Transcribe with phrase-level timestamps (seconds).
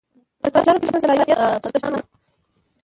[0.53, 2.05] په چارو کې د بشپړ صلاحیت څښتنان وي.